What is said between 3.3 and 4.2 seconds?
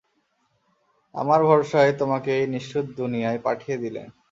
পাঠিয়ে দিলেন।